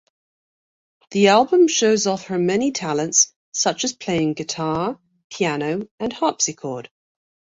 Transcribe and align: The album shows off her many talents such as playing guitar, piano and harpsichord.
The 1.11 1.27
album 1.27 1.67
shows 1.67 2.07
off 2.07 2.25
her 2.25 2.39
many 2.39 2.71
talents 2.71 3.31
such 3.51 3.83
as 3.83 3.93
playing 3.93 4.33
guitar, 4.33 4.99
piano 5.29 5.87
and 5.99 6.11
harpsichord. 6.11 6.89